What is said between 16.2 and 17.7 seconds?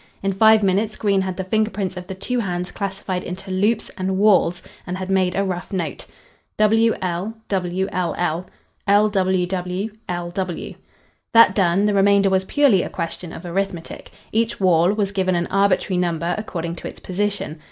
according to its position.